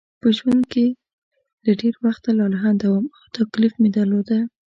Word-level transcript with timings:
په 0.21 0.27
ژوند 0.37 0.63
کې 0.71 0.85
له 1.65 1.71
ډېر 1.81 1.95
وخته 2.05 2.29
لالهانده 2.39 2.87
وم 2.89 3.05
او 3.17 3.25
تکلیف 3.37 3.73
مې 3.81 3.89
درلود. 3.97 4.29